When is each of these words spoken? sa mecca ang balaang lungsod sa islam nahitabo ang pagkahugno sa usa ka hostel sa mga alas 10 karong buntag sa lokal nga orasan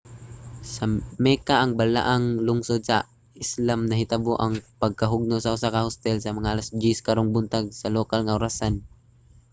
sa 0.73 0.83
mecca 1.25 1.55
ang 1.59 1.71
balaang 1.79 2.25
lungsod 2.47 2.81
sa 2.89 2.97
islam 3.45 3.79
nahitabo 3.89 4.33
ang 4.39 4.53
pagkahugno 4.81 5.35
sa 5.39 5.53
usa 5.55 5.73
ka 5.73 5.83
hostel 5.85 6.15
sa 6.19 6.35
mga 6.37 6.51
alas 6.53 6.67
10 6.83 7.05
karong 7.07 7.31
buntag 7.35 7.65
sa 7.79 7.91
lokal 7.97 8.21
nga 8.23 8.37
orasan 8.39 8.73